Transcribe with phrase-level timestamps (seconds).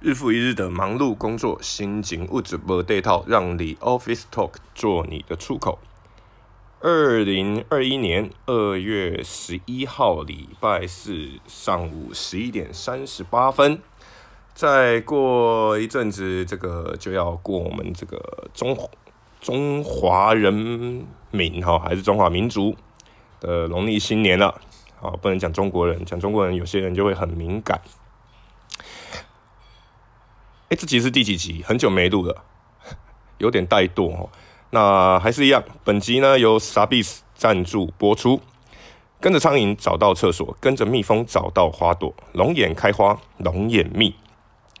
[0.00, 5.80] 日复一日的忙碌工作，心情物质不对套，让你 Office Talk 做你的出口。
[6.80, 13.80] 二零二一年二月十一号礼拜四上午十一点三十八分，
[14.54, 18.78] 再过一阵子，这个就要过我们这个中
[19.40, 22.76] 中华人民哈，还是中华民族
[23.40, 24.60] 的农历新年了。
[25.00, 27.80] 好，不能讲中国人，讲中国人有些人就会很敏感。
[30.70, 31.64] 哎，这集是第几集？
[31.66, 32.44] 很久没录了，
[33.38, 34.28] 有点怠惰哦。
[34.68, 38.38] 那还是一样，本集呢由 Savis 赞助播出。
[39.18, 42.14] 跟着苍蝇找到厕所，跟着蜜蜂找到花朵。
[42.32, 44.12] 龙眼开花，龙眼蜜；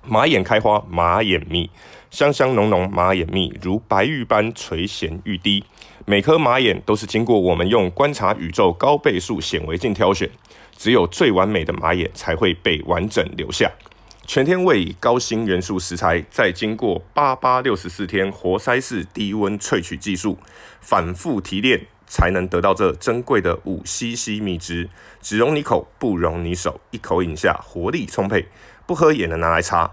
[0.04, 1.70] 马眼开花，马眼蜜。
[2.10, 5.64] 香香浓浓马眼蜜，如白玉般垂涎欲滴。
[6.04, 10.30] 每颗马眼都是经过我们用观察宇宙高倍数显微镜挑选，
[10.76, 13.72] 只有最完美的马眼才会被完整留下。
[14.28, 20.36] 全天位以高锌元素食材，再经过八八六十四天活塞式低温萃取技术，
[20.82, 24.90] 反复提炼，才能得到这珍贵的五 CC 蜜汁。
[25.22, 28.46] 只溶你口，不溶你手，一口饮下，活力充沛。
[28.84, 29.90] 不喝也能拿来擦，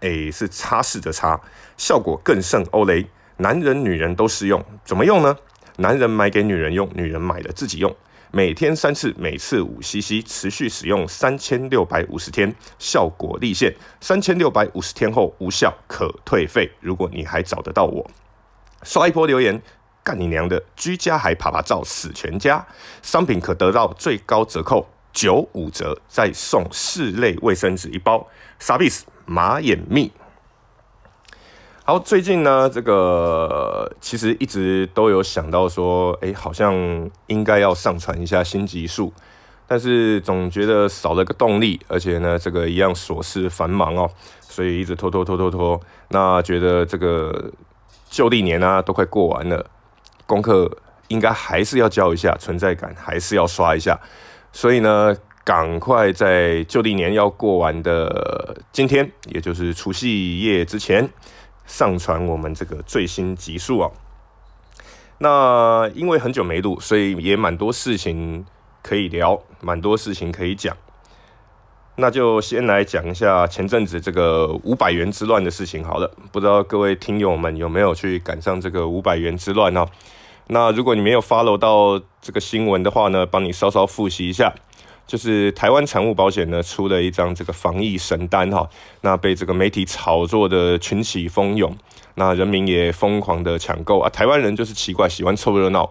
[0.00, 1.40] 诶，是擦拭的擦，
[1.76, 3.06] 效果更胜欧蕾。
[3.36, 5.36] 男人女人都适用，怎么用呢？
[5.76, 7.94] 男人买给女人用，女人买了自己用。
[8.32, 13.74] 每天三次，每次五 CC，持续使用三千六百五十天，效果立现。
[14.00, 16.70] 三千六百五十天后无效，可退费。
[16.80, 18.04] 如果你还找得到我，
[18.82, 19.60] 刷一波留言，
[20.02, 20.62] 干你娘的！
[20.74, 22.64] 居家还趴趴照死全家。
[23.02, 28.26] 商品可得到最高折扣九五折，再送四类卫生纸一包。
[28.60, 30.12] Savis 马眼蜜。
[31.88, 36.74] 好，最近呢，这个其实一直都有想到说，哎、好像
[37.28, 39.12] 应该要上传一下新集数，
[39.68, 45.80] 但是总觉得少了个动力，而且呢，这个一样琐事繁忙哦，所以一直拖拖拖拖拖。
[46.08, 47.52] 那觉得这个
[48.10, 49.64] 旧历年啊，都快过完了，
[50.26, 50.68] 功课
[51.06, 53.96] 应该还是要交一下，存在感还是要刷一下，
[54.50, 61.08] 所以呢，赶快在旧历年要过完的今天，也就是除夕夜之前。
[61.66, 63.90] 上传我们这个最新集数啊，
[65.18, 68.46] 那因为很久没录，所以也蛮多事情
[68.82, 70.76] 可以聊，蛮多事情可以讲。
[71.96, 76.10] 那就先来讲一下前阵子这个五百元之乱的事情好了。
[76.30, 79.86] 不知道各位听友们有没有去赶上这个五百元之乱呢？
[80.48, 84.54] 那如果你没有 follow 到这个新闻的话呢，帮你稍稍复习一下。
[85.06, 88.68] 就是台湾产物保险呢出了一张这个防疫神单哈，
[89.02, 91.72] 那被这个媒体炒作的群起蜂拥，
[92.16, 94.10] 那人民也疯狂的抢购啊。
[94.10, 95.90] 台湾人就是奇怪，喜欢凑热闹，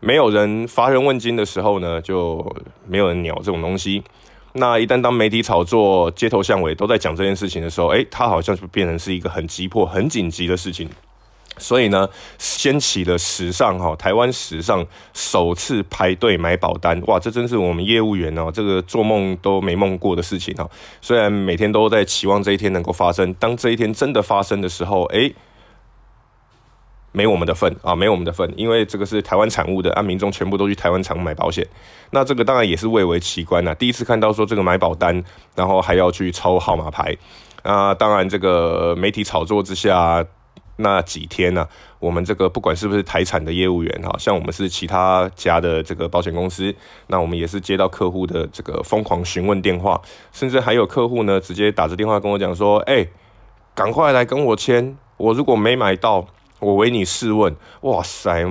[0.00, 2.54] 没有人乏人问津的时候呢，就
[2.86, 4.02] 没有人鸟这种东西。
[4.52, 10.88] 那一旦当媒体炒作，街头巷尾都在讲这件事情的时候，诶，它好像就变成是一个很急迫、很紧急的事情。
[11.60, 20.68] 所以呢，掀起了史上哈台湾史上首次排队买保单，哇，这真是我们业务员哦，这个做梦都没梦过的事情哈。
[21.00, 25.34] 虽然每天都在期望这一天能够发生，当这一天真的发生的时候，诶，
[27.12, 31.66] 没我们的份啊，没我们的份，因为这个是台湾产物的，按民众全部都去台湾厂买保险，
[32.10, 33.74] 那这个当然也是蔚为奇观呐。
[33.74, 35.22] 第一次看到说这个买保单，
[35.54, 37.16] 然后还要去抽号码牌，
[37.62, 40.24] 啊，当然这个媒体炒作之下。
[40.80, 41.66] 那几天呢、
[41.98, 46.74] 我们这个不管是不是台产的业务员哈，像我们是其他家的这个保险公司，
[47.06, 50.00] 那我们也是接到客户的这个疯狂询问电话，
[50.32, 53.06] 甚至还有客户呢直接打着电话跟我讲说，哎，
[53.74, 56.26] 赶快来跟我签，我如果没买到，
[56.58, 57.54] 我为你试问。
[57.82, 58.44] 哇塞，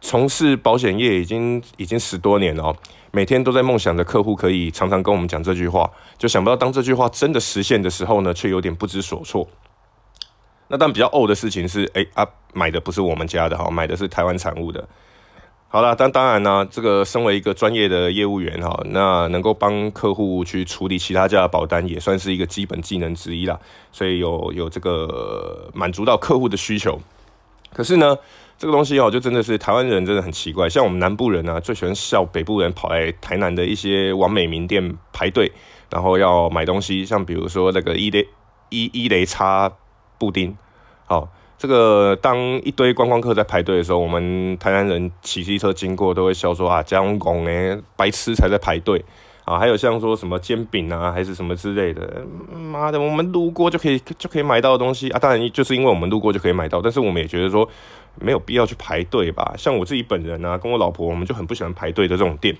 [0.00, 2.74] 从事保险业已经已经十多年了，
[3.12, 9.46] 每天都在梦想着客户可以常常跟我们讲这句话，就想不到当这句话真的实现的时候呢，却有点不知所措。
[10.72, 14.88] 那但比较呕的事情是，哎、啊，买的不是我们家的哈，买的是台湾产物的。
[15.68, 23.60] 好了，但当然呢，这个身为一个专业的业务员哈，那能够帮客户去处理其他家的保单，也算是一个基本技能之一啦。
[23.92, 26.98] 所以有有这个满足到客户的需求。
[27.74, 28.16] 可是呢，
[28.56, 35.52] 这个东西哦，就真的是台湾人真的很奇怪，像我们南部人呢，最喜欢笑北部人跑来台南的一些完美名店排队，
[35.90, 38.26] 然后要买东西，像比如说那个伊雷
[38.70, 39.70] 伊伊雷叉
[40.22, 40.56] 布丁。
[41.06, 41.28] 好，
[41.58, 49.04] 这个当一堆观光客在排队的时候，我们台南人骑机车经过都会笑说啊，蒋公哎，白痴才在排队
[49.44, 49.58] 啊！
[49.58, 52.24] 还有像说什么煎饼啊，还是什么之类的，
[52.56, 55.18] 妈的，我们路过就可以就可以买到的东西啊！
[55.18, 57.68] 当然就是因为我们路过就可以买到，但是我们也觉得说
[58.20, 59.54] 没有必要去排队吧。
[59.58, 62.56] 像我自己本人啊，跟我老婆，我们就很不喜欢排队的这种店。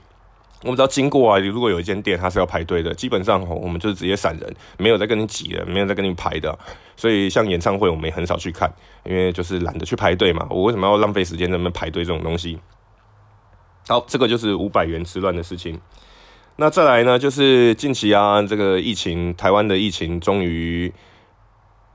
[0.62, 6.56] 我们只要经过啊，如果有一间店它是要排队的，基本上我们就是直接闪人，没有在跟你挤的，没有在跟你排的。
[6.96, 8.72] 所以像演唱会，我们也很少去看，
[9.04, 10.46] 因为就是懒得去排队嘛。
[10.50, 12.58] 我为什么要浪费时间在那边排队这种东西？
[13.88, 15.80] 好，这个就是五百元之乱的事情。
[16.56, 20.92] 那再来呢，就是近期啊，这个疫情，台湾的疫情终于，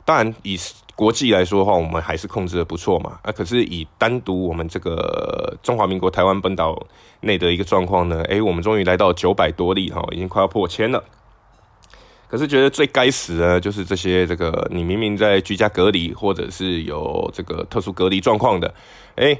[0.07, 0.57] 当然以
[0.95, 3.19] 国际来说的话，我们还是控制的不错嘛。
[3.23, 6.81] 啊，可是以单独我们这个中华民国台湾本岛
[7.19, 11.03] 内的一个状况呢，哎，我们终于来到九百多例哈，已经快要破千了。
[12.29, 18.73] 可是觉得最该死的，就是这些这个你明明在居家隔离，或者是有这个特殊隔离状况的，
[19.15, 19.37] 诶。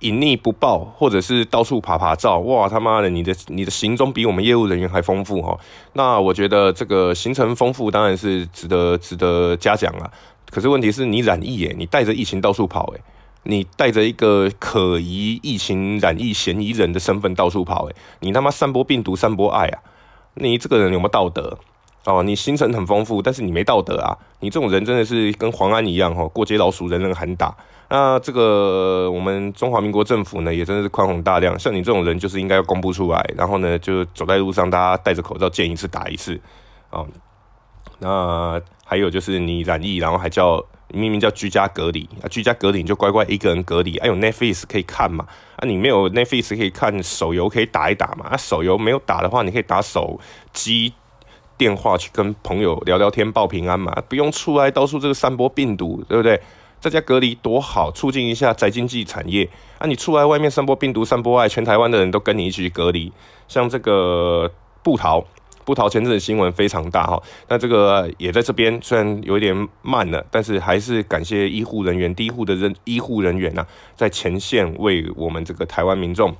[0.00, 5.58] 隐匿不报，或者是到处爬爬照，哇他妈的，你的你的行踪比我们业务人员还丰富哈。
[5.94, 10.10] 那我觉得这个行程丰富当然是值得值得嘉奖啊。
[10.50, 13.00] 可是问题是你染疫耶，你带着疫情到处跑诶，
[13.42, 19.78] 你带着一个可疑疫情染疫嫌疑人的身份到处跑诶，你他妈散播病毒散播爱啊？
[20.34, 21.58] 你这个人有没有道德？
[22.04, 24.16] 哦，你行程很丰富，但是你没道德啊！
[24.38, 27.52] 你这种人真的是跟黄安一样哈，过街老鼠，人人喊打。
[27.88, 31.56] 那这个我们中华民国政府呢，也真的是宽宏大量。
[31.58, 36.40] 像你这种人，就是应该要公布出来，然后呢，就走在路上，大家戴着口罩，见一次打一次、
[36.90, 37.06] 哦。
[37.98, 43.96] 那还有就是你染疫，然后还叫明明叫居家隔离啊，居家隔离你就乖乖一个人隔离。
[43.98, 45.24] 哎、啊、有 Netflix 可以看嘛？
[45.56, 48.26] 啊，你没有 Netflix 可以看，手游可以打一打嘛？
[48.26, 50.20] 啊，手游没有打的话，你可以打手
[50.52, 50.92] 机
[51.56, 53.92] 电话去跟朋友聊聊天报平安嘛？
[54.08, 56.40] 不用出来到处这个散播病毒，对不对？
[56.86, 59.88] 在家隔离多好，促进一下宅经济产业啊！
[59.88, 63.12] 你出来外面散播病毒、散播爱，全台湾的人都跟你一起去隔离。
[63.48, 64.48] 像这个
[64.84, 65.24] 布桃，
[65.64, 73.66] 布桃前阵子新闻非常大哈，那这个也在这边，虽然有点慢了，但是还是感谢医护人员、第一护的人医护人员呐、
[73.96, 76.36] 在前线为我们这个台湾民众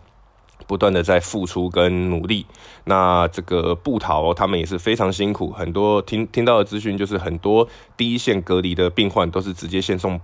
[0.69, 2.46] 不断的在付出跟努力。
[2.84, 7.66] 那这个布桃他们也是非常辛苦，很多听听到的资讯就是很多
[7.96, 10.20] 第一线隔离的病患都是直接先送。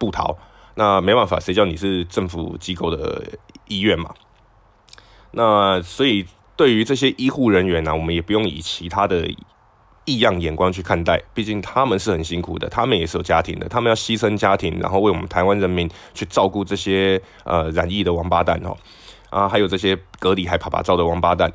[0.00, 0.34] 不逃，
[0.76, 3.22] 那没办法，谁叫你是政府机构的
[3.68, 4.14] 医院嘛？
[5.32, 6.26] 那所以
[6.56, 9.28] 对于这些医护人员呢、我们也不用以其他的
[10.06, 18.74] 异样眼光去看待，毕竟他们是很辛苦的，他们也是有家庭的，他们要牺牲家庭，然后为我们台湾人民去照顾这些呃染疫的王八蛋哦，
[19.28, 21.52] 啊，还有这些隔离还趴趴走的王八蛋，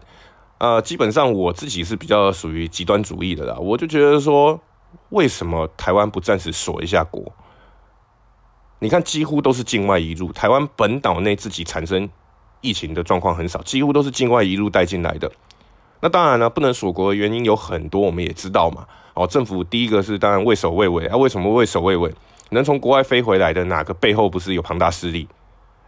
[0.59, 4.61] 呃，基本上我自己是比较属于极端主义的啦，我就觉得说，
[5.09, 7.33] 为什么台湾不暂时锁一下国？
[8.79, 12.07] 你看，几乎都是境外移入，台湾本岛内自己产生
[12.61, 15.31] 疫情的状况很少，几乎都是境外移入带进来的。
[16.01, 18.85] 那当然了，不能锁国的原因有很多，我们也知道嘛。
[19.13, 22.13] 哦，政府第一个是当然畏首畏尾啊，为什么畏首畏尾？
[22.49, 25.27] 能从国外飞回来的哪个背后不是有庞大势力？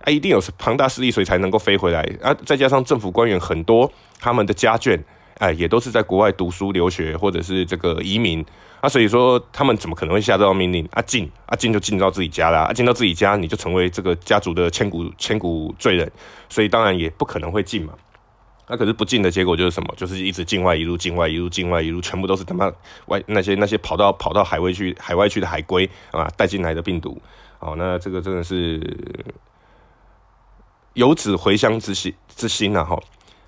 [0.01, 2.33] 啊，一定有庞大势力，所以才能够飞回来啊。
[2.45, 4.99] 再加上政府官员很多，他们的家眷。
[5.39, 8.43] 哎，也都是在国外读书留学，或者是这个移民
[8.79, 10.87] 啊，所以说他们怎么可能会下这道命令？
[10.91, 16.11] 啊进啊进就进到自己家啦，啊进到自己家你就成为这个家族的千古千古罪人，
[16.47, 17.93] 所以当然也不可能会进嘛。
[18.69, 19.93] 那、可是不进的结果就是什么？
[19.95, 22.69] 就是一直境外一入，境外一入，境外一入，全部都是他妈
[23.05, 27.19] 外那些那些跑到跑到海外去海外去的海归啊带进来的病毒。
[27.59, 28.79] 哦，那这个真的是
[30.93, 33.01] 游子回乡之心之心呐，哈，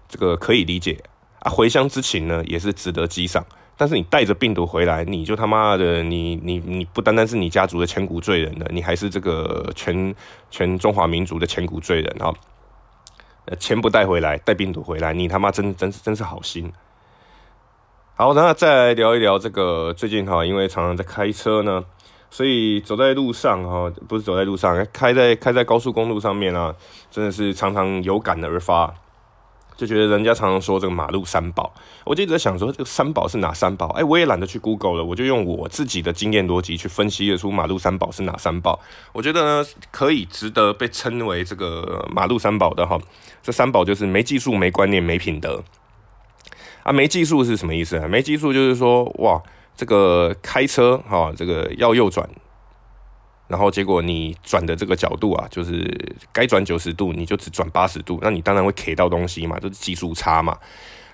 [0.07, 0.97] 这个可以理解。
[1.39, 3.45] 啊，回乡之情呢，也是值得激赏。
[3.79, 10.13] 但是你带着病毒回来，你就他妈的，你你你不单单是你家族的千古罪人了，你还是这个全
[10.51, 12.27] 全中华民族的千古罪人啊！
[13.57, 16.69] 钱不带回来，带病毒回来，你他妈真真是真是好心。
[18.15, 21.85] 好，那再来聊一聊这个最近哈，因为常常在开车呢，
[22.29, 26.75] 所以走在路上哈，不是走在路上，开在开在高速公路上面啊，
[27.09, 28.93] 真的是常常有感而发。
[29.79, 33.87] 就觉得人家常常说这个马路三宝，我就一直在想说这个三宝是哪三宝？
[33.91, 38.77] 哎，我也懒得去 Google 了，我就用我自己的经验逻辑去分析得出马路三宝是哪三宝。
[39.13, 42.99] 我觉得呢，可以值得被称为这个马路三宝的哈。
[43.41, 45.63] 这三宝就是没技术、没观念、没品德。
[46.83, 48.05] 啊，没技术是什么意思啊？
[48.05, 49.41] 没技术就是说，哇，
[49.77, 52.29] 这个开车哈，这个要右转。
[53.49, 55.93] 然后结果你转的这个角度啊，就是
[56.31, 60.57] 该转九十度，你就只转八十度，那你当然会 K 到东西嘛，就是技术差嘛。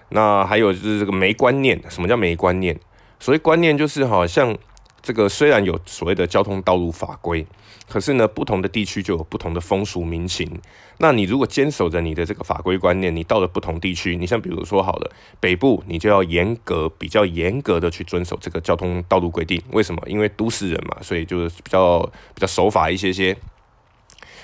[0.09, 2.79] 那还有就是这个没观念，什么叫没观念？
[3.19, 4.55] 所谓观念就是好像。
[5.05, 7.45] 这个虽然有所谓的交通道路法规，
[7.87, 10.59] 可是呢，不同的地区就有不同的风俗民情。
[10.97, 19.61] 那你如果坚守着你的这个法规观念，你到了不同地区，你像比如说好了，北部你就要严格、比较严格的去遵守这个交通道路规定。
[19.69, 20.01] 为什么？
[20.07, 22.01] 因为都市人嘛，所以就是比较
[22.33, 23.37] 比较守法一些些。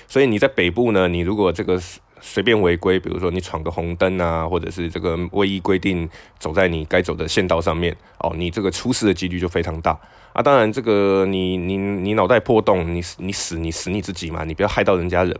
[0.06, 1.82] 所以你在北部呢，你如果这个
[2.20, 9.98] 随便违规，比如说你闯个红灯啊，或者是这个违规规定走在你该走的线道上面，哦，你这个出事的几率就非常大
[10.32, 10.42] 啊。
[10.42, 15.38] 当然，这个你你你脑袋破洞，你你死你死你自己嘛，你不要害到人家人，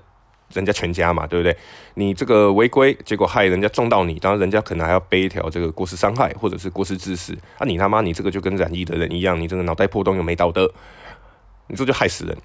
[0.52, 1.56] 人家全家嘛，对不对？
[1.94, 7.64] 你这个违规，结果害人家撞到你，当然人家可能还要背一条这个过失伤害或者是过失致死啊。
[7.64, 10.70] 你他妈你这个就跟染疫的人一样，你这个脑袋破洞又没道德，
[11.66, 12.36] 你这就害死人。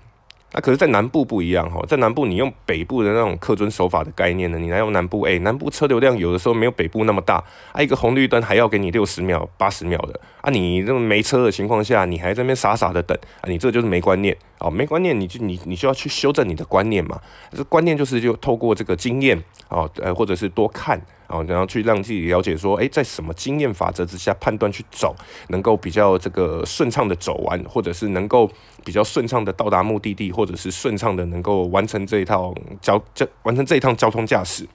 [0.54, 17.20] 那、可是，在南部不一样哈，在南部你用北部的那种客遵守法的概念呢，你来用南部，哎、南部车流量有的时候没有北部那么大，啊，一个红绿灯还要给你六十秒、八十秒的，啊，你这么没车的情况下，你还在那边傻傻的等，啊，你这就是没观念，哦，没观念，你就你你就要去修正你的观念嘛，
[17.52, 19.38] 这观念就是就透过这个经验，
[19.68, 21.00] 哦，呃，或者是多看。
[21.28, 25.16] 哦，然后去让自己了解说，诶，在什么经验法则之下判断去走，
[25.50, 28.50] 能够比较这个顺畅的走完，或者是能够
[28.86, 34.66] 比较顺畅的到达目的地，或者是顺畅的能够完成这一套交交完成这一趟交通驾驶。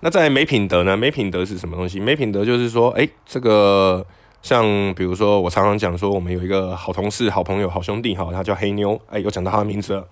[0.00, 0.96] 那在没品德呢？
[0.96, 2.00] 没品德是什么东西？
[2.00, 4.06] 没品德就是说，诶，这个
[4.40, 10.08] 像比如说我常常讲说，我们有一个好同事、好朋友、好兄弟，哈，他叫黑妞，诶，有讲到他的名字了。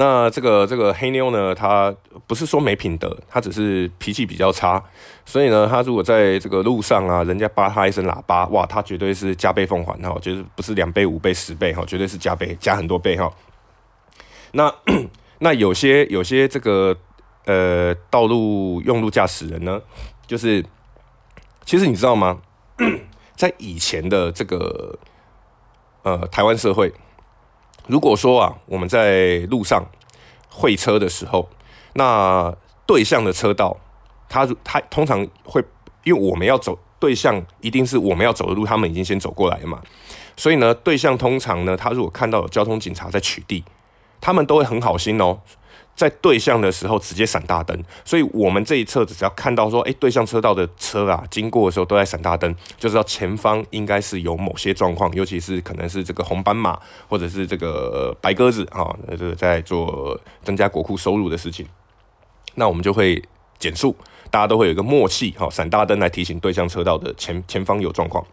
[0.00, 1.94] 那这个这个黑妞呢，她
[2.26, 4.82] 不是说没品德，她只是脾气比较差，
[5.26, 13.30] 所以呢，她如果在这个路上啊，人家叭她一声喇叭，哇，她绝对是加倍奉还哈，就是不是两倍、五倍、十倍哈，绝对是加倍加很多倍哈。
[14.52, 14.74] 那
[15.40, 16.96] 那有些有些这个
[17.44, 19.82] 呃道路用路驾驶人呢，
[20.26, 20.64] 就是
[21.66, 22.40] 其实你知道吗？
[23.36, 24.98] 在以前的这个
[26.04, 26.90] 呃台湾社会。
[27.90, 29.84] 如果说啊，我们在路上
[30.48, 31.48] 会车的时候，
[31.94, 32.54] 那
[32.86, 33.76] 对向的车道，
[34.28, 35.60] 他他通常会，
[36.04, 39.82] 因为我们要走对向，一定是我们要走的路，他们已经先走过来了嘛，
[40.36, 43.64] 所以呢，对向通常呢，他如果看到有交通警察在取缔，
[44.20, 45.40] 他们都会很好心哦。
[46.00, 61.66] 在对向的时候直接闪大灯，所以我们这一侧只要看到说，哎，对向车道的车啊经过的时候都在闪大灯，就知道前方应该是有某些状况，尤其是可能是这个红斑马或者是这个白鸽子啊，这个在做增加国库收入的事情，
[62.54, 63.22] 那我们就会
[63.58, 63.94] 减速，
[64.30, 68.24] 大家都会有一个默契，哈，闪大灯来提醒对向车道的前前方有状况。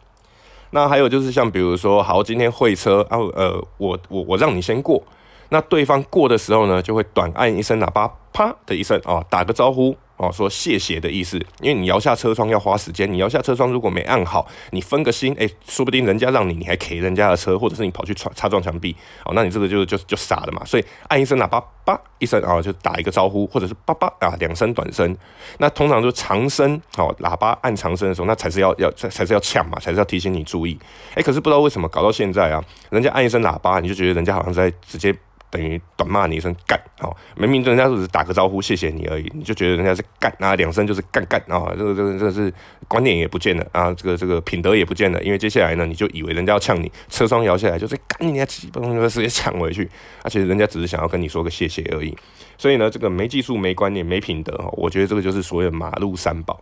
[0.70, 5.04] 那还有就是像比如说，好，今天会车啊，呃，我我我让你先过。
[5.50, 11.38] 那对方过的时候呢，就会短按一声喇叭，啪的一声啊，打个招呼哦，说谢谢的意思。
[11.62, 20.66] 因为你摇下车窗要花时间，你摇下车窗如果没按好，你分个心，哎，说不定人家让你，你还 K 人家的车，或者是你跑去擦擦撞墙壁，哦，那你这个就就就傻了嘛。
[20.66, 25.16] 所以按一声喇叭，叭一声啊，就打一个招呼，或者是叭叭啊两声短声。
[25.60, 30.78] 那通常就长声哦，喇叭按长声的时候，那才是要要才才是要呛嘛，才是要提醒你注意。
[31.14, 35.16] 哎，可是不知道为什么搞到现在啊，人家按一声喇叭，你就觉得人家好像在直接。
[35.50, 42.54] 等于短骂你一声干，好，明明人家只是打个招呼，谢谢你而已，你就觉得人家是干啊，两声就是干干啊，这个这个这个是
[42.88, 49.90] 观念也不见了啊，这个这个品德也不见了，因为接下来呢，你就以为人家要呛你，车窗摇下来就是干你，基本上就直接抢回去，
[50.22, 52.14] 而且人家只是想要跟你说个谢谢而已，
[52.58, 56.62] 所以呢，这个没技术、没观念、没品德哦，我觉得这个就是所谓马路三宝。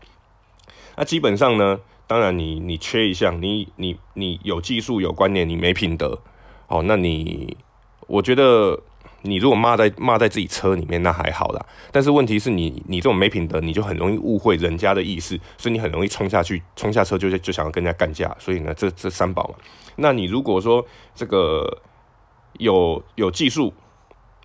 [0.95, 6.21] 那基本上呢，当然你你缺一项，你你你有技术、有观念，你没品德，
[6.67, 7.57] 好，那你。
[8.07, 8.79] 我觉得
[9.21, 11.65] 你如果骂在骂在自己车里面，那还好啦。
[11.91, 18.35] 但是问题是你你这种没品德，你就很容易误会人家的意思，所以你很容易冲下去，冲下车就就想要跟人家干架。
[18.39, 19.55] 所以呢，这这三宝嘛。
[19.95, 21.81] 那你如果说这个
[22.59, 23.73] 有有技术、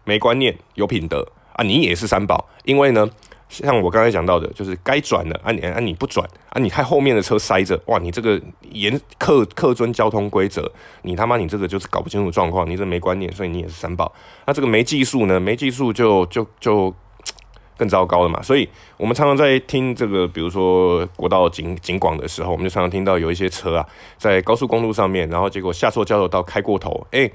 [0.05, 3.09] 没观念、有品德啊，你也是三宝，因为呢。
[3.51, 8.41] 像我刚才讲到的，就是该转的啊你啊你不转啊，你看后面的车塞着，哇，你这个
[8.71, 10.71] 严恪恪遵交通规则，
[11.03, 14.13] 你他妈你这个就是搞不清楚状况，你这没观念，所以你也是三宝。
[14.47, 15.41] 那这个没技术呢？
[15.41, 16.95] 没技术就就就
[17.77, 18.41] 更糟糕了嘛。
[18.41, 23.85] 所以我们常常在听这个，比如说国道警警广的时候，我们就常常听到有一些车啊，
[24.17, 27.33] 在高速公路上面，然后结果下错交流道开过头，哎、欸，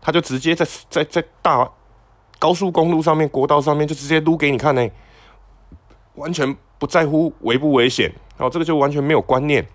[0.00, 1.70] 他就直接在在在大。
[2.38, 4.88] 高速公路上面、国道上面就直接撸给你看呢，
[6.14, 9.66] 完全不在乎危不危险，然后这个就完全没有观念。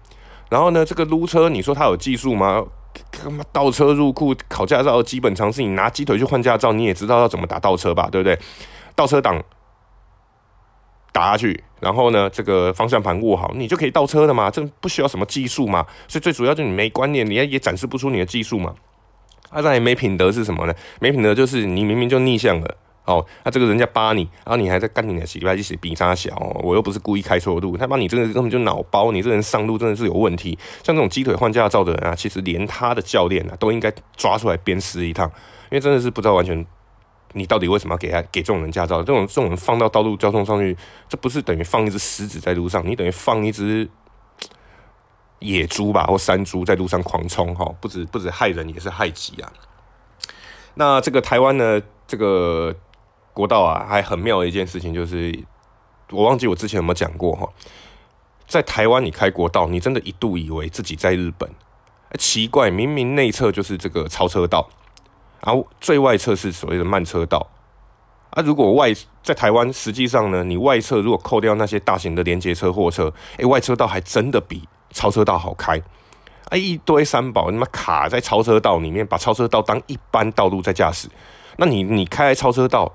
[0.50, 2.63] 然后呢，这个撸车，你说他有技术吗？
[3.12, 8.38] 他妈倒车入库，考驾照的基本常识，你拿鸡腿去换驾照，你也知道要怎么打倒车吧，对不对？
[8.96, 9.41] 倒车档
[11.12, 15.86] 打下去，然后呢，这个方向盘握好，你就可以倒车了嘛，这不需要什么技术嘛。
[16.08, 18.75] 所以最主要就是你没观念，你也也展示不出你的技术嘛。
[19.54, 20.74] 他再也没品德是什么呢？
[21.00, 30.58] 没品德就是你明明就逆向了，哦，那、这个人家扒你，然后你还在干你的洗白机洗比他小，我又不是故意开错路，他把你这个根本就脑包，你这人上路真的是有问题。
[30.84, 35.28] 像这种鸡腿换驾照的人啊，其实连他的教练啊都应该抓出来鞭尸一趟，
[35.70, 36.66] 因为真的是不知道完全
[37.34, 39.04] 你到底为什么要给他给这种人驾照？
[39.04, 40.76] 这种这种人放到道路交通上去，
[41.10, 43.90] 这不是等于放一只狮子在路上，你等于放一只
[45.44, 49.52] 野猪吧，或山猪在路上狂冲哈，不止不止害人，也是害己啊。
[50.76, 52.74] 那这个台湾呢，这个
[53.34, 55.38] 国道啊，还很妙的一件事情就是，
[56.10, 57.48] 我忘记我之前有没有讲过哈，
[58.48, 61.50] 在台湾你开国道，你真的一度以为自己在日本，
[62.18, 64.70] 奇怪，明明内侧就是这个超车道。
[65.46, 67.46] 然后最外侧是所谓的慢车道，
[68.30, 75.82] 啊，如果外在台湾，实际上呢，你外侧如果扣掉那些大型的连接车、货车，诶，外车道还真的比超车道好开，
[76.50, 81.10] 啊，一堆三宝，你妈卡在超车道里面，把超车道当一般道路在驾驶，
[81.58, 82.94] 那你你开超车道，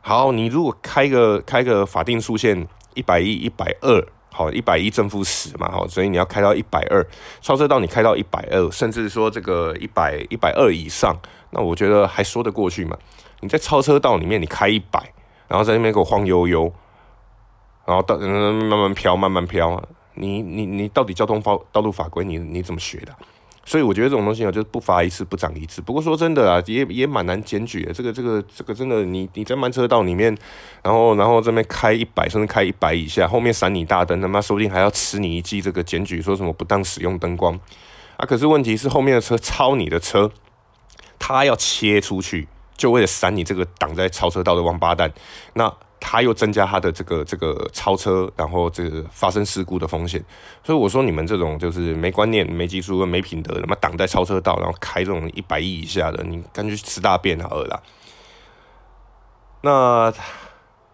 [0.00, 4.06] 好，你如果开个开个法定速限一百一、一百二。
[4.32, 7.04] 好，一百一正负十嘛，好，所以你要开到一百二，
[7.42, 11.14] 超车道你开到一百二，甚至说这个一百一百二以上，
[11.50, 12.96] 那我觉得还说得过去嘛。
[13.40, 15.12] 你在超车道里面你开一百，
[15.48, 16.72] 然后在那边给我晃悠悠，
[17.84, 19.82] 然后到嗯慢慢飘慢慢飘，
[20.20, 23.16] 你你你到底交通法道路法规你你怎么学的？
[23.62, 25.80] 所以我觉得这种东西啊，就是不罚一次不长一智。
[25.80, 27.92] 不过说真的啊，也也蛮难检举的。
[27.92, 30.36] 这个这个这个真的，你你在慢车道里面，
[30.82, 37.54] 然后然后这边开一百甚至开一百以下，后面闪你大灯，他妈说不定还要吃你一记这个检举，说什么不当使用灯光
[38.16, 38.26] 啊？
[38.26, 40.32] 可是问题是后面的车超你的车，
[41.18, 45.12] 他要切出去，就为了闪你这个挡在超车道的王八蛋，
[45.54, 45.72] 那。
[46.00, 50.24] 他又增加他的这个这个超车，然后这个发生事故的风险，
[50.64, 57.82] 所以我说你们这种就是没观念、没技术没品德的，他妈挡在超车道，然后开这种一百亿以下的，你干脆吃大便好了。
[59.62, 60.12] 那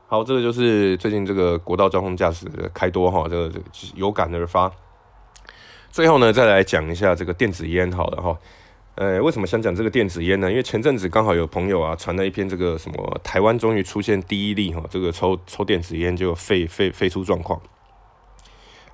[0.08, 3.50] 好，这个就是最近这个国道交通驾驶开多哈，这个
[3.94, 4.70] 有感而发。
[5.90, 8.36] 最后呢，再来讲一下这个电子烟，好了哈。
[8.96, 10.50] 呃，为什么想讲这个电子烟呢？
[10.50, 17.60] 因为前阵子刚好有朋友啊传了一篇这个什么台湾终于出现第一例哈，这个抽抽电子烟就肺肺肺出状况，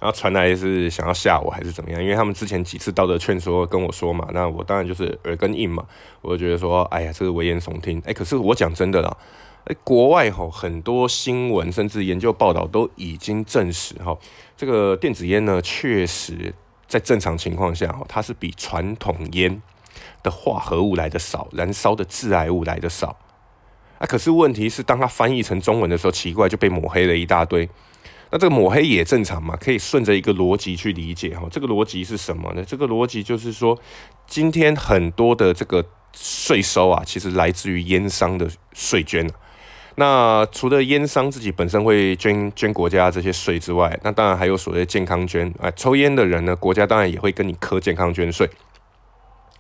[0.00, 2.02] 然后传来是想要吓我还是怎么样？
[2.02, 5.84] 因为他们之前几次道德劝说跟我说嘛，那我当然就是耳根硬嘛，
[6.21, 8.02] 我就觉得说，哎呀，这个危言耸听。
[8.04, 9.17] 哎，可是我讲真的啦，
[9.67, 14.19] 哎，国外哈很多新闻甚至研究报道都已经证实哈，
[14.56, 16.52] 这个电子烟呢确实
[16.88, 19.62] 在正常情况下哈，它是比传统烟
[20.23, 23.17] 的化合物来的少，燃烧的致癌物来的少，
[23.99, 27.69] 啊，可是问题是，当它翻译成中文的时候，奇怪就被抹黑了一大堆。
[28.30, 31.47] 那这个抹黑也正常嘛，可以顺着一个逻辑去理解哈。
[31.50, 32.65] 这个逻辑是什么呢？
[32.65, 33.78] 这个逻辑就是说，
[34.26, 39.28] 今天很多的这个税收啊，其实来自于烟商的税捐。
[39.97, 45.52] 那除了烟商自己本身会捐捐国家这些税之外，那当然还有所谓健康捐。
[45.61, 48.49] 啊，抽烟的人呢，国家当然也会跟你磕健康捐税。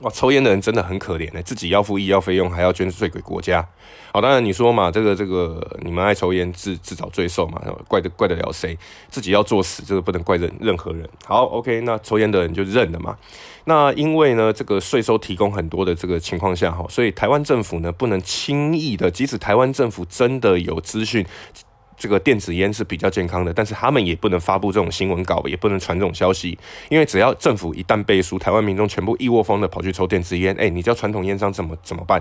[0.02, 3.66] 哇，抽烟的人真的很可怜呢，自己要付医药费用，还要捐税给国家。
[4.12, 8.76] 好，当然你说嘛，这个这个，你们爱抽烟自自找罪受嘛，怪得怪得了谁？
[9.08, 11.08] 自己要作死，这个不能怪任任何人。
[11.24, 13.16] 好，OK，那抽烟的人就认了嘛。
[13.64, 21.24] 那因为呢，这个税收提供很多的这个情况下哈，所以台湾政府呢不能轻易的，即使台湾政府真的有资讯。
[22.02, 32.20] 这个电子烟是比较健康的，但是他们也不能发布这种新闻稿，也不能传这种消息，因为只要政府一旦背书，台湾民众全部一窝蜂的跑去抽电子烟，哎，你知道传统烟商怎么怎么办？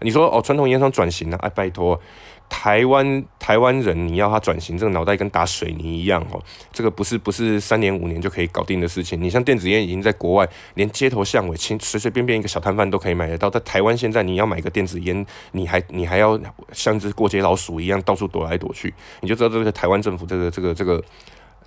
[0.00, 2.00] 你说哦，传统烟商转型了，哎，拜托。
[2.48, 6.42] 台湾台湾人，你要他转型，这个脑袋跟打水泥一样哦。
[6.72, 9.20] 这个不是不是三年五年就可以搞定的事情。
[9.22, 13.48] 你像电子烟已经在国外，连街头巷尾，随随便便一个小摊贩都可以买得到。
[13.50, 16.38] 在台湾现在，你要买个电子烟，你还你还要
[16.72, 21.02] 像只过街老鼠一样到处躲来躲去，你就知道这个台湾政府这个这个这个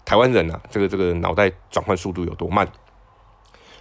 [0.03, 2.67] 台湾人啊，这个这个脑袋转换速度有多慢。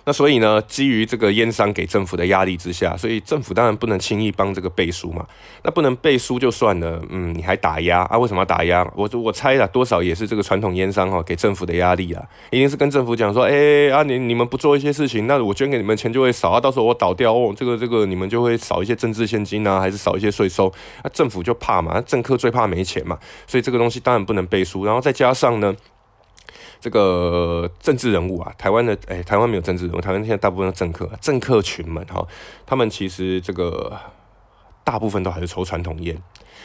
[0.05, 5.27] 那所以呢，基于这个烟商给政府的压力之下，所以政府当然不能轻易帮这个背书嘛。
[5.63, 8.17] 那不能背书就算了，嗯，你还打压啊？
[8.19, 8.87] 为什么要打压？
[8.97, 20.73] 我我猜了，多少也是这个传统烟商哈给政府的压力啊，一定是跟政府讲说，哎、啊，你你们不做一些事情，那我捐给你们钱就会少啊，到时候我倒掉哦，这个这个你们就会少一些政治现金啊，还是少一些税收？
[21.05, 24.85] 那政府就怕嘛，政客最怕没钱嘛，所以这个东西当然不能背书。
[24.85, 25.77] 然后再加上呢。
[26.81, 32.27] 这个政治人物啊，台湾的哎，台湾没有政治人物，台湾现在大部分的政客，政客群们哈，
[32.65, 33.97] 他们其实这个
[34.83, 36.17] 大部分都还是抽传统烟，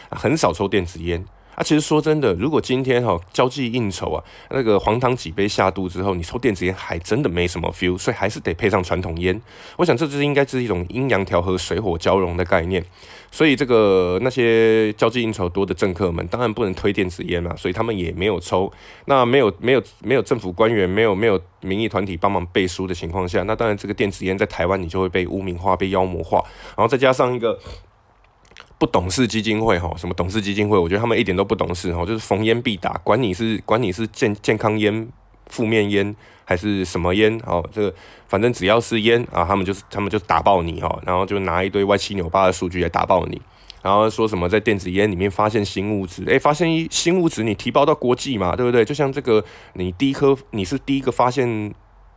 [0.09, 1.25] 很少抽电子烟。
[1.55, 9.41] 啊，其实说真的，如果今天哈交际应酬啊，那个黄汤几杯下肚之后，你抽电子烟还真的没什么 feel，所以还是得配上传统烟。
[9.77, 12.83] 我想这就是应该是一种阴阳调和、水火交融的概念。
[13.31, 18.71] 所以这个那些交际应酬多的政客们，当然不能推电子烟嘛，所以他们也没有抽。
[19.05, 26.41] 那没有没有没有政府官员，没有没有民意团体帮忙背书的情况下，那当然这个电子烟在台湾你就会被污名化、被妖魔化，
[26.77, 27.57] 然后再加上一个。
[28.77, 35.07] 不懂事基金会哈，什么懂事基金会，我觉得他们一点都不懂事哈，就是逢烟必打，管你是管你是健健康烟、
[35.47, 37.95] 负面烟还是什么烟哦，这个
[38.27, 43.41] 反正只要是烟啊，他们就是他们就打爆你哈，然后就拿一堆歪七扭八的数据来打爆你。
[43.81, 46.23] 然后说什么在电子烟里面发现新物质？
[46.25, 48.83] 诶，发现一新物质，你提报到国际嘛，对不对？
[48.83, 51.71] 就像这个，你第一颗你是第一个发现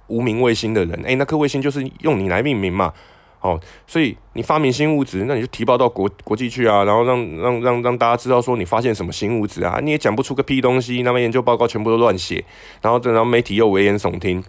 [0.07, 2.95] 无名卫星的人，诶，那颗卫星就是用你来命名嘛，
[3.41, 12.45] 哦，所以你发明新物质，那你就提报到国国际去啊，然后让让让让大家知道说你发现什么新物质啊，你也讲不出个屁东西，那么研究报告全部都乱写，
[12.83, 14.43] 然后然后媒体又危言耸听。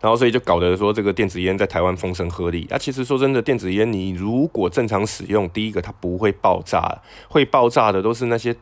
[0.00, 2.70] 然后，所以就搞得说这个电子烟在台湾风声鹤唳。
[2.70, 8.54] 啊，其实说真的，电子烟你如果正常使用，第一个它不会爆炸，会爆炸的都是那些。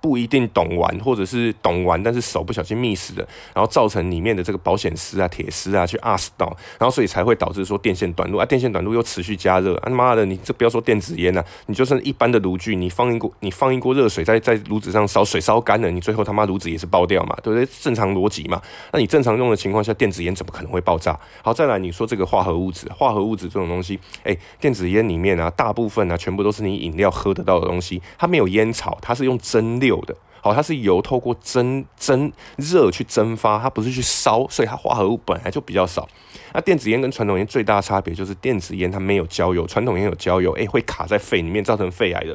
[0.00, 6.46] 不一定懂玩，或者是懂玩，但是手不小心密死的，然后造成里面的这个保险丝啊、铁丝啊去压死到，
[6.78, 17.68] 然后所以才会导致说电线短路啊，电线短路又持续加热，啊妈的，你这不要说电子烟呐、啊，你就算一般的炉具，你放一锅，你放一锅热水在在炉子上烧，水烧干了，你最后他妈炉子也是爆掉嘛，对不对？
[17.80, 18.60] 正常逻辑嘛，
[18.92, 21.18] 那你正常用的情况下，电子烟怎么可能会爆炸？
[21.42, 30.16] 好，再来你说这个化合物质，化合物质这种东西，哎，电子烟里面啊，大部分啊，全部都是你饮料喝得到的东西，它没有烟草，它是用蒸馏有的。
[30.42, 36.08] 好，它是油透过蒸蒸热去蒸发，它不是去烧，所以它化合物本来就比较少。
[36.54, 42.34] 那电子烟跟传统烟最大的差别就是电子烟它没有焦油，传统烟有焦油，诶、会卡在肺里面造成肺癌的，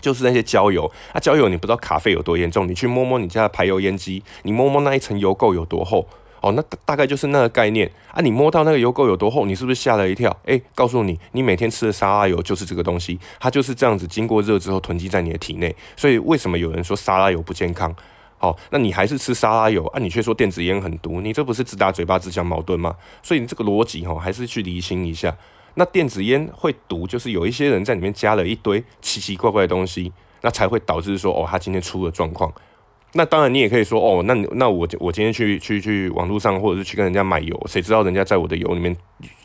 [0.00, 0.88] 就是那些焦油。
[1.12, 6.06] 那，焦油你不知道卡肺有多严重，你去摸摸你家的排油烟机，你摸摸那一层油垢有多厚。
[6.44, 8.20] 哦，那大概就是那个概念啊！
[8.20, 10.36] 你摸到那个油垢有多厚，你是不是吓了一跳？
[10.44, 15.74] 诶，告诉你，你每天吃的沙拉油就是这个东西，它就是这样子经过热之后囤积在你的体内。
[15.96, 17.96] 所以为什么有人说沙拉油不健康？
[18.36, 19.98] 好，那你还是吃沙拉油啊？
[19.98, 22.94] 你却说电子烟很毒，你这不是自打嘴巴自相矛盾吗？
[23.22, 25.34] 所以你这个逻辑哈，还是去厘清一下。
[25.76, 32.52] 那电子烟会毒，就是有一些人在里面加了一堆奇奇怪怪的东西，那才会导致说哦，他今天出了状况。
[33.16, 38.94] 那当然，你也可以说哦，那那我我今天去去去网络上，或者是去跟人家买油，谁知道人家在我的油里面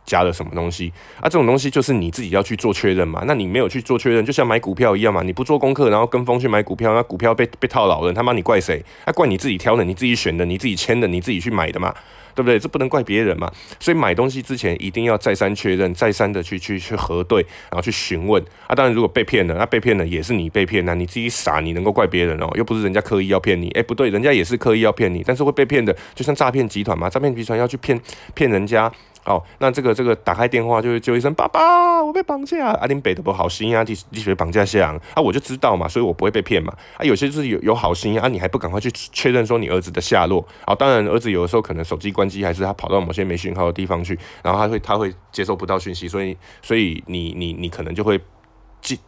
[0.05, 1.23] 加了什么东西啊？
[1.23, 3.23] 这种东西就是你自己要去做确认嘛。
[3.27, 8.83] 那你没有去做确认，就像买股票一样嘛，你不做功课，然后跟风去买股票，那股票被被套牢了，他妈你怪谁？
[9.05, 11.93] 那、啊、怪你自己挑的，你自己选的，你自己签的，你自己去买的嘛。
[12.39, 12.57] 对不对？
[12.57, 13.51] 这不能怪别人嘛。
[13.81, 18.73] 所以买东西之前一定要再三确认，再三的去去去核对，然后去询问啊。
[18.73, 22.49] 当然，如果被骗了，那被骗了也是你被骗，啊你自己傻，你能够怪别人哦？
[22.55, 23.69] 又不是人家刻意要骗你。
[23.71, 27.99] 哎，不对，人家也是刻意要骗你，但是会被骗的，就像诈骗集团嘛，诈骗集团要去骗
[28.33, 28.89] 骗人家。
[29.29, 32.71] 哦，那这个这个打开电话就会叫一声爸爸，我被绑架。
[32.71, 36.73] 阿林北的不好心啊，你你学绑架下啊，我就知道嘛，所以我不会被骗嘛。
[36.97, 40.43] 啊，有些就是有有好心啊，你还不赶快去确认说你儿子的下落。
[40.65, 48.19] 啊，当然儿子有的时候可能手机关机，还是他跑到某些没讯号的地方去，然后他会他会接收不到讯息，所以所以你你你可能就会。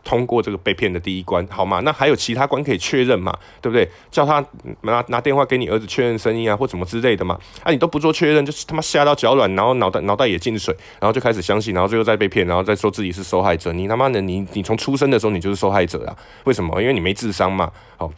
[0.03, 1.79] 通过这个被骗的第一关，好吗？
[1.81, 3.35] 那还有其他关可以确认嘛？
[3.61, 3.89] 对不对？
[4.11, 4.43] 叫他
[4.81, 7.39] 拿拿电话给你儿子确认声音啊，或什么之类的嘛？
[7.63, 13.71] 啊，你都不做确认，就是他妈吓到脚软，然后脑袋脑袋也进水，然后就开始相信，然后最后再被骗，然后再说自己是受害者。
[13.71, 16.15] 你他妈的，你你从出生的时候你就是受害者啊？
[16.43, 16.81] 为什么？
[16.81, 17.71] 因为你没智商嘛。
[17.97, 18.11] 好，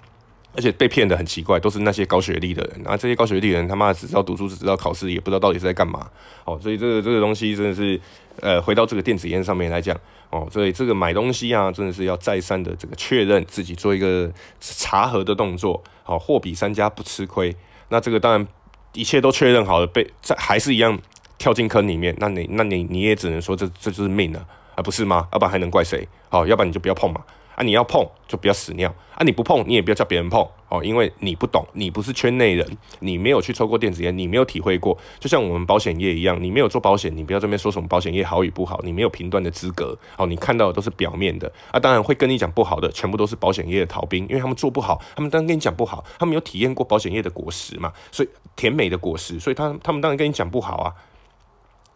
[0.56, 6.08] 而且被骗的很奇怪，都是那些高学历的人，然后这些高学历的人他妈只知道读书，只知道考试，也不知道到底是在干嘛。
[6.46, 8.00] 好，所以这个这个东西真的是，
[8.40, 10.00] 呃，回到这个电子烟上面来讲。
[10.30, 15.84] 哦，所以这个买东西啊，真的是要再三的这个确认自己做一个查核的动作。
[16.04, 17.56] 好，货比三家不吃亏。
[17.90, 18.48] 那这个当然
[18.94, 21.00] 一切都确认好了，被在还是一样
[21.38, 24.44] 跳进坑里面，那你那你你也只能说这这就是命了，
[24.76, 25.28] 而不是吗？
[25.32, 26.08] 要不然还能怪谁？
[26.30, 27.22] 好，要不然你就不要碰嘛。
[27.56, 29.24] 啊，你要碰就不要屎尿啊！
[29.24, 32.68] 你不碰，你也不要叫别人碰哦，因为你不懂，你不是圈内人，
[33.00, 34.98] 你没有去抽过电子烟，你没有体会过。
[35.20, 40.26] 就像我们保险业一样，你没有做保险，你不要这边说什么保险业好与不好，你没有评断的资格哦。
[40.26, 50.94] 你看到的都是表面的啊，当然会跟你讲不好的，全部都是保险业的逃兵，因为他们做不好，他们当然跟你讲不好，他们有体验过保险业的果实嘛，所以甜美的果实，所以他他们当然跟你讲不好啊。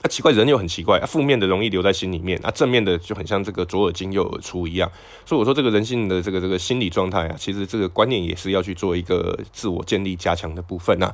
[0.01, 4.91] 啊，奇怪，人又很奇怪，啊，负面的容易留在心里面，啊，正面的就很像这个左耳进右耳出一样。
[5.25, 11.11] 所以我说，这个人性的这个这个心理状态啊，其实这个观念也是要去做一个自我建立加强的部分呐，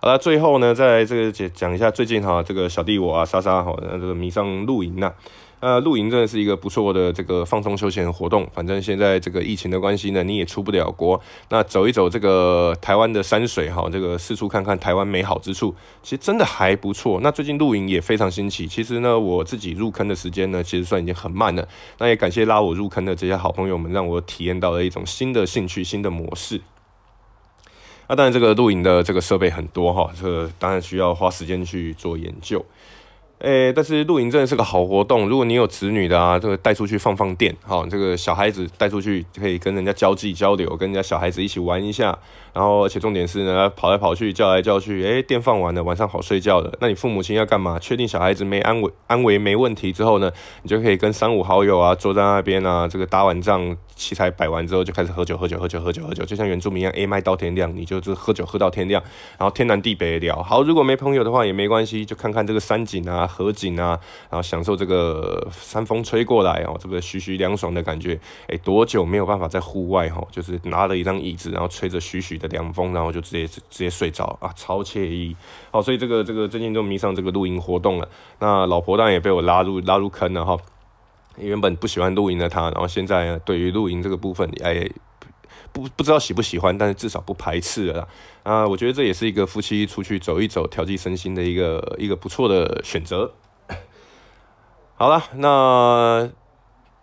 [0.00, 5.12] 好了，最后呢，在这个讲讲一下最近哈，这个小弟我啊，莎莎哈，这个迷上露营呐。
[5.60, 8.48] 呃，露营真的是一个不错的这个放松休闲活动。
[8.54, 17.18] 反正现在这个疫情的关系呢，你也出不了国，那走一走这个台湾的山水哈，这个四处看看台湾美好之处，其实真的还不错。
[17.22, 18.68] 那最近露营也非常新奇。
[18.68, 21.66] 其实呢，我自己入坑的时间呢，其实算已经很慢了。
[21.98, 26.60] 那也感谢拉我入坑的这些好朋友们，让我体验到了一种新的兴趣、新的模式。
[28.08, 32.64] 那当然，这个露营的这个设备很多哈，这个当然需要花时间去做研究。
[33.38, 35.28] 诶、但是露营真的是个好活动。
[35.28, 42.18] 如果你有子女的啊，这个带出去放放电，好，这个小孩子带出去可以跟人家交际交流，跟人家小孩子一起玩一下。
[42.52, 46.72] 然后，而且重点是呢，跑来跑去，叫来叫去，诶、电放完了，晚上好睡觉了。
[46.80, 47.78] 那你父母亲要干嘛？
[47.78, 59.00] 确定小孩子没安危，安危没问题之后呢，你就可以跟三五好友啊，坐在那边啊，这个打完仗，器材摆完之后，就开始喝酒，喝酒，喝酒，喝酒，喝酒，就像原住民一样，，A，麦到天亮，你就是喝酒喝到天亮，
[59.38, 60.42] 然后天南地北聊。
[60.42, 63.27] 好，如果没朋友的话也没关系，就看看这个山景啊。
[63.28, 68.18] 河景啊，然后享受这个山风吹过来哦，这个徐徐凉爽的感觉。
[68.48, 75.36] 哎，多久没有办法在户外哈，就是拿了一张椅子，然后吹着徐徐的凉风，然后就直接直接睡着啊，超惬意。
[75.70, 78.08] 好，所以这个这个最近都迷上这个露营活动了。
[78.38, 80.56] 那老婆当然也被我拉入拉入坑了哈。
[81.36, 84.88] 原本不喜欢露营的她，然后现在对于露营这个部分，哎，
[85.72, 88.08] 不不知道喜不喜欢，但是至少不排斥了。
[88.42, 93.32] 啊，我觉得这也是一个夫妻出去走一走、调剂身心的一个一个不错的选择。
[94.96, 96.28] 好了，那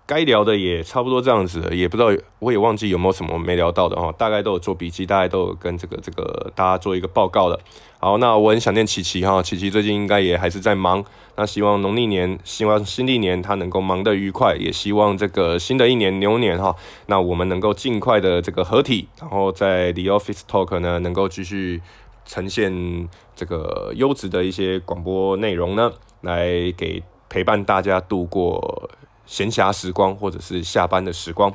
[0.07, 7.59] 该聊的也差不多这样子，也不知道我也忘记有没有什么没聊到的哈，大概都有做笔记，大概都有跟这个这个大家做一个报告了。
[7.99, 11.03] 好，那我很想念琪琪哈，琪琪最近应该也还是在忙。
[11.37, 16.75] 那希望农历年，希望新历年他能够忙得愉快，也希望这个新的一年牛年哈，
[17.07, 21.81] 那我们能够尽快的这个合体，然后在 The Office Talk 呢能够继续
[22.25, 25.91] 呈现这个优质的一些广播内容呢，
[26.21, 28.89] 来给陪伴大家度过
[29.25, 31.53] 闲暇时光或者是下班的时光。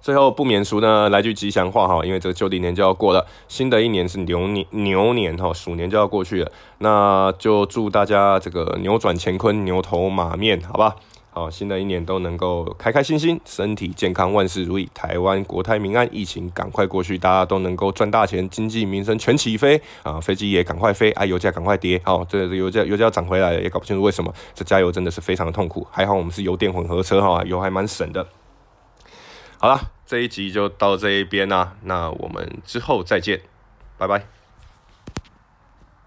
[0.00, 10.94] 最后不免俗呢，来句吉祥话哈，因为这个旧历年就要过了，新的一年是牛年，牛年哈，鼠年就要过去了，那就祝大家这个扭转乾坤，牛头马面，好吧？
[11.30, 28.26] 好，新的一年都能够开开心心，身体健康，万事如意，台湾国泰民安，疫情赶快过去，大家都能够赚大钱，经济民生全起飞啊，飞机也赶快飞，啊，油价赶快跌，好，这个油价油价涨回来了，也搞不清楚为什么，这加油真的是非常的痛苦，还好我们是油电混合车哈，油还蛮省的。
[29.58, 33.40] 好了，这一集就到这一边啦，那我们之后再见，
[33.96, 34.37] 拜拜。